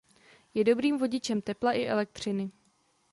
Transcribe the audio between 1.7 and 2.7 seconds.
i elektřiny.